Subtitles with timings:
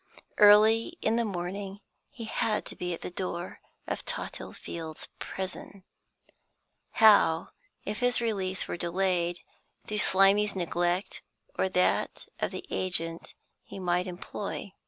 [0.39, 5.83] Early in the morning he had to be at the door of Tothill Fields' Prison.
[6.93, 7.49] How
[7.85, 9.41] if his release were delayed,
[9.85, 11.21] through Slimy's neglect
[11.55, 14.71] or that of the agent he might employ?